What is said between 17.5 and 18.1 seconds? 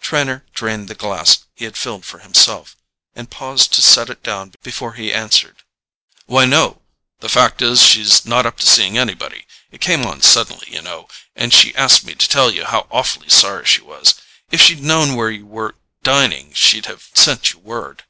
you word."